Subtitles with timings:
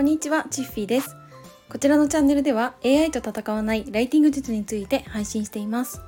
[0.00, 1.14] こんにちは、チッフィーです。
[1.68, 6.00] こちらのチャンネルでは AI と戦わないライティング術について配信しています。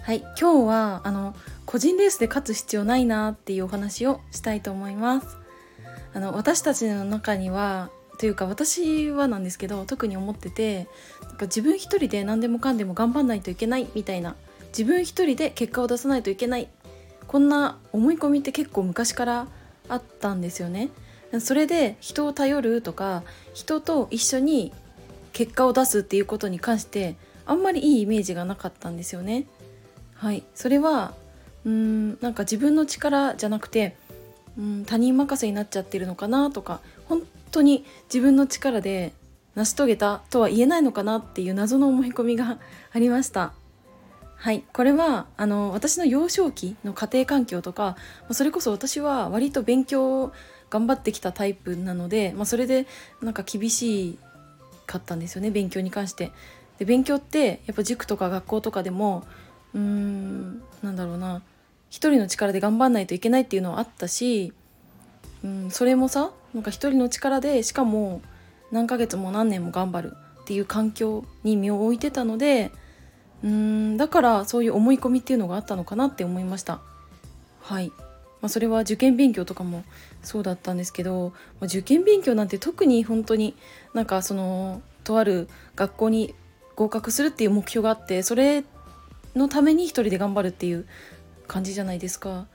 [0.00, 1.36] はい、今日はあの
[1.66, 5.36] 個人レースで勝つ必要ないなっていうお話をしたいと思います。
[6.14, 10.88] あの私たちの中にはというか私はなんですけど特に思ってて
[11.24, 14.36] なんか自分一人で何でもかんでも頑張んないといけないみたいな
[14.68, 16.68] 自分一人で結果を出さないといけない
[17.26, 19.48] こんな思い込みって結構昔から
[19.90, 20.88] あったんですよね。
[21.40, 23.22] それで人を頼るとか
[23.54, 24.72] 人と一緒に
[25.32, 29.46] 結果を出すっていうことに関してあんまりいいイメージがなかったんですよね。
[30.14, 31.14] はい、それは
[31.64, 33.96] うーんなんか自分の力じゃなくて
[34.58, 39.12] うん他人任せになっちゃってるのかなとか本当に自分の力で
[39.54, 42.58] 成し遂げたとは言えないのかなっていう謎の思い込みが
[42.92, 43.52] ありました。
[44.36, 47.96] はい、これはあの私の幼少期の家庭環境とか
[48.30, 50.32] それこそ私は割と勉強
[50.70, 52.86] 頑張ってきたタイプなので、まあ、それで
[53.22, 54.18] なんか厳し
[54.86, 56.32] かったんですよね勉強に関して。
[56.78, 59.24] で勉強ってやっぱ塾とか学校とかでも
[59.74, 61.42] うーんなんだろうな
[61.90, 64.52] 一人の力で頑張んないといけないっていうのはあったし、
[65.44, 68.22] うん、それもさなんか一人の力でしかも
[68.70, 72.70] 何ヶ月も何年も頑張るっていう環境に身を置いてたので
[73.42, 76.80] うーんだからそういう思い込みっていうのがあったのかなって思いました。
[77.60, 77.92] はい
[78.40, 79.84] まあ、それは受験勉強とかも
[80.22, 83.54] そうだったんですけど、まあ、受験勉強なんて特に本当に
[83.94, 86.34] なんかそのとある学校に
[86.76, 88.64] 合格するっていう目標があってそれ
[89.34, 90.86] のために一人で頑張るっていう
[91.46, 92.46] 感じじゃないですか。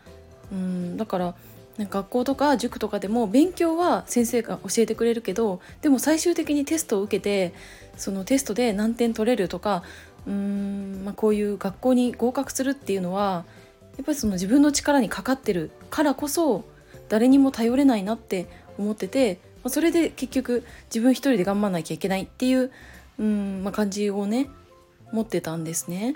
[0.52, 1.36] うんだから
[1.80, 7.56] 学校とか塾とかでも勉強は先生が教えてくれるけどでも最終的にテストを受けて
[7.98, 9.84] そのテストで何点取れるとか
[10.28, 13.46] うーん、まあ、こういう学校に合格するっていうのは
[13.98, 16.66] やっぱりその自分の力にかかってるからこそ
[17.10, 22.72] 誰にも頼れないなって思っててまあそれで結局自分一人で頑張らなきゃいけないっていう
[23.20, 24.50] うん、まあ、感じをね
[25.12, 26.16] 持ってたんですね。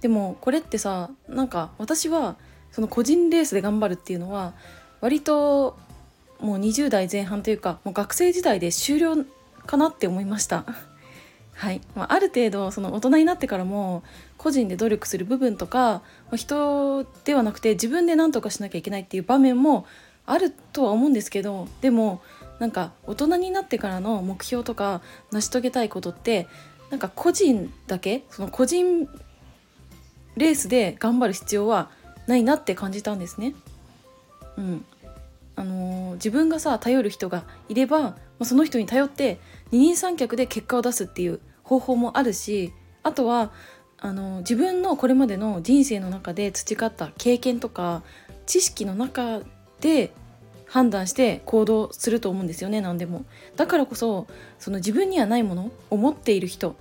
[0.00, 2.36] でもこれってさなんか私は
[2.72, 4.54] その個人レースで頑張るっていうのは
[5.00, 5.78] 割と
[6.40, 9.16] もう20代前半というかもう学生時代で終了
[9.64, 10.64] かなって思いました。
[11.54, 14.02] はいまあ、ある程度その大人になってからも
[14.38, 16.02] 個人で努力する部分とか
[16.34, 19.86] 人ではなくて自分で何とかしなきゃいけないっていう場面も
[20.26, 22.22] あるとは思うんですけどでも
[22.58, 25.00] なんか大人になってからの目標とか
[25.30, 26.48] 成し遂げたいことって
[26.90, 29.08] なんか個人だけその個人
[30.36, 31.90] レースで頑張る必要は
[32.26, 33.54] ないなって感じたんですね。
[34.56, 34.84] うん
[35.56, 39.40] あのー自分がさ頼る人がいれば、まあ、その人に頼って
[39.72, 42.72] 二人三脚で結果を出すっていう方法もあるし
[43.02, 43.50] あとは
[43.98, 48.02] あのー自分のこれまでの人生の中で培った経験とか
[48.46, 49.40] 知識の中
[49.80, 50.12] で
[50.66, 53.24] 判断して行動すると思うんですよね何でも。
[53.56, 54.26] だからこそ
[54.58, 56.76] その自分にはないものを持っている人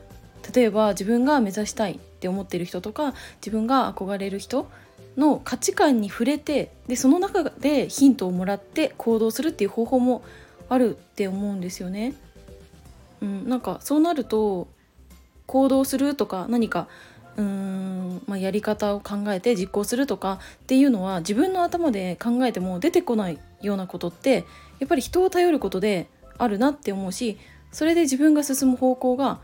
[0.53, 4.67] 例えば自分が目指したいって思っている人とか自分が憧れる人
[5.17, 10.23] の価値観に触れてでその中でヒントをもらって行動するっていう方法も
[10.69, 12.15] あるって思うんですよね。
[13.21, 14.67] うん、なんかそうなると
[15.45, 16.87] 行動するとか何か
[17.37, 24.45] うーん、まあ、やり方を考えて実行するとかっていうのは自分の頭で考えても出てこないようなことって
[24.79, 26.07] やっぱり人を頼ることで
[26.37, 27.37] あるなって思うし
[27.71, 29.39] それで自分が進む方向が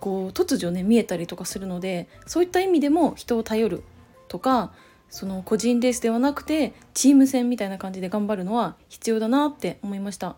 [0.00, 3.84] こう突如ね見えたりとかするのでそういった意味でも人を頼る
[4.28, 4.72] とか
[5.14, 10.34] その個人レースではなくてチーム戦みたいな感じで頑張るのは必要だなって思いました。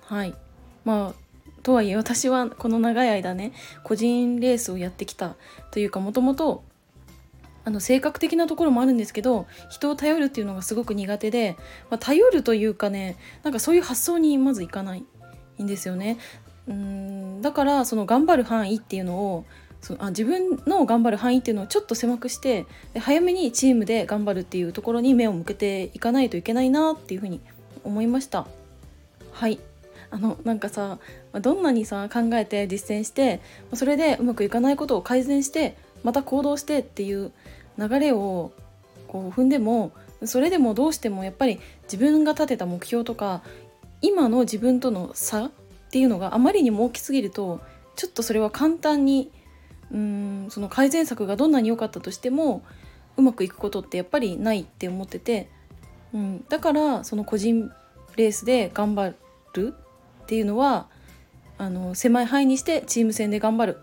[0.00, 0.34] はい
[0.86, 3.52] まあとはいえ私はこの長い間ね
[3.82, 5.36] 個人レースをやってきた
[5.72, 6.64] というかもともと
[7.66, 11.58] あの性格的なところもあるんですけど人を頼るっていうのがすごく苦手で、
[11.90, 15.04] まあ、頼るというかねなんかそういう発想にまずいかない
[15.62, 16.16] んですよね。
[16.66, 19.44] うんだからその頑張る範囲っていうのを
[19.84, 22.66] そのあ自分の頑張る範囲っていうのをちょっと狭くして
[22.98, 27.40] 早めにチームで頑張るっていうところに目を向けていかないといけないなっていうふうに
[27.84, 28.46] 思いました。
[29.32, 29.60] はい
[30.10, 30.98] あのなんかさ
[31.32, 33.40] どんなにさ考えて実践して
[33.74, 37.32] それでうまくいかないことを改善してまた行動してっていう
[37.76, 38.52] 流れを
[39.08, 39.92] こう踏んでも
[40.24, 43.42] それでもどうしてもやっぱり自分が立てた目標とか
[44.02, 45.50] 今の自分との差っ
[45.90, 47.60] ていうのがあまりにも大きすぎると
[47.96, 49.30] ちょっとそれは簡単に
[49.94, 50.00] うー
[50.46, 52.62] んその改善策がどんなに良かったとしても
[53.16, 55.48] うまくいくことってやっぱりないって思ってて、
[56.12, 57.70] うん、だからその個人
[58.16, 59.14] レースで頑張
[59.54, 59.74] る
[60.22, 60.88] っていうのは
[61.56, 63.78] あの狭い範囲にしてチーム戦で頑張る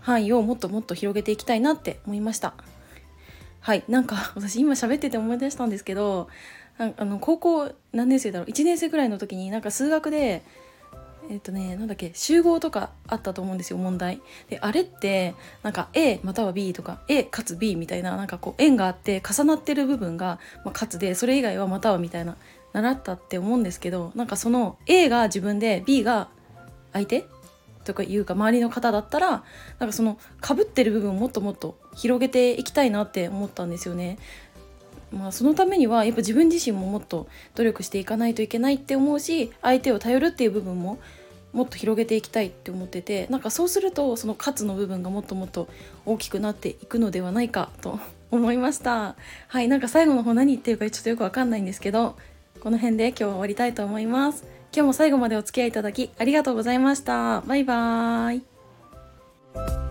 [0.00, 2.54] 範囲をもっともっと広げていきたいなって思いました。
[3.60, 6.28] はいなんか私今喋ってて思い出したんですけど
[6.78, 10.42] ああの高校何年生だろう？1年生ぐらいの時になんか数学で
[11.30, 22.36] えっ、とねなんだっけ集合とかあったと思うんですよ問題であれってなんか A または B とか A かつ B みたいななんかこう円があって重なってる部分が、まあ、かつでそれ以外はまたはみたいな
[22.72, 26.28] 習ったって思うんですけどなんかその A が自分で B が
[26.92, 27.26] 相手
[27.84, 29.44] とかいうか周りの方だったら
[29.78, 34.18] なんかそのかぶってる部分をもっともっと広げていきたいなって思ったんですよね。
[35.12, 40.98] まあ、そのためにはやっぱ自分自身ももっと努力していかないといけないって思うし相手を頼るっていう部分も
[41.52, 45.68] もっと広げていきたいって思っててなんかそうするとその勝つの部分がもっともっと
[46.06, 48.00] 大きくなっていくのではないかと
[48.30, 49.16] 思いました。
[49.48, 52.16] はいなんか最後の方何言ってるかちょっとよくわかんないんですけど
[52.60, 54.44] この辺で今日は終わりたいと思います。
[54.74, 57.42] 今日も最後までお付き合いいただきありがとうございました。
[57.42, 59.81] バイバーイ。